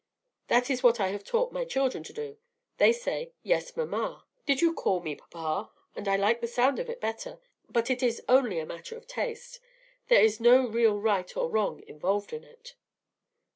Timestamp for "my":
1.51-1.63